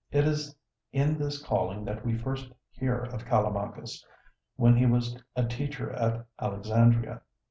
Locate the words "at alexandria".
5.91-7.21